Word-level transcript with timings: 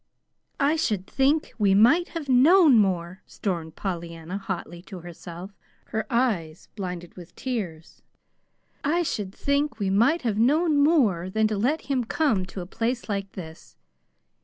"I 0.59 0.77
should 0.77 1.05
think 1.05 1.53
we 1.59 1.75
might 1.75 2.07
have 2.17 2.27
known 2.27 2.75
more," 2.79 3.21
stormed 3.27 3.75
Pollyanna 3.75 4.39
hotly 4.39 4.81
to 4.81 5.01
herself, 5.01 5.51
her 5.89 6.07
eyes 6.09 6.69
blinded 6.75 7.15
with 7.15 7.35
tears. 7.35 8.01
"I 8.83 9.03
should 9.03 9.31
think 9.31 9.77
we 9.77 9.91
might 9.91 10.23
have 10.23 10.39
known 10.39 10.75
more 10.77 11.29
than 11.29 11.47
to 11.49 11.53
have 11.53 11.61
let 11.63 11.81
him 11.81 12.03
come 12.03 12.47
to 12.47 12.61
a 12.61 12.65
place 12.65 13.07
like 13.09 13.33
this. 13.33 13.75